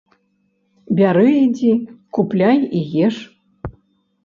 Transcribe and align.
Бяры 0.99 1.25
ідзі, 1.43 1.71
купляй 2.19 2.59
і 2.79 2.85
еш. 3.11 3.23